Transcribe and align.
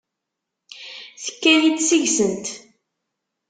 Tekka-yi-d 1.23 1.79
seg-sent. 1.89 2.45